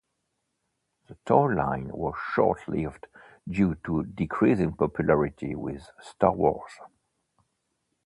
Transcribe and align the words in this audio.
The 1.09 1.15
toy 1.27 1.53
line 1.53 1.89
was 1.89 2.15
short 2.33 2.67
lived 2.67 3.05
due 3.47 3.75
to 3.85 4.01
decreasing 4.01 4.73
popularity 4.73 5.53
with 5.53 5.91
Star 5.99 6.33
Wars. 6.33 6.71